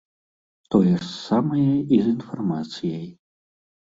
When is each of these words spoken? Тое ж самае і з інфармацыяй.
Тое 0.75 0.93
ж 0.93 1.05
самае 1.17 1.73
і 1.97 1.99
з 2.05 2.13
інфармацыяй. 2.13 3.05